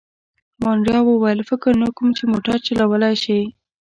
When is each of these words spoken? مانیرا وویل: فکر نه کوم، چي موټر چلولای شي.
مانیرا 0.63 0.99
وویل: 1.05 1.39
فکر 1.49 1.71
نه 1.81 1.87
کوم، 1.95 2.09
چي 2.17 2.23
موټر 2.33 2.57
چلولای 2.67 3.15
شي. 3.23 3.39